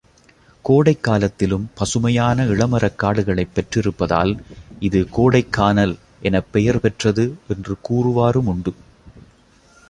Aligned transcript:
கோடைக் 0.65 1.03
காலத்திலும் 1.03 1.69
பசுமையான 1.75 2.45
இளமரக்காடுகளைப் 2.45 3.53
பெற்றிருப்பதால், 3.55 4.33
இது 4.79 5.07
கோடைக்கானல் 5.11 5.95
எனப் 6.21 6.51
பெயர் 6.51 6.79
பெற்றது 6.79 7.37
என்று 7.47 7.75
கூறுவாருமுண்டு. 7.89 8.73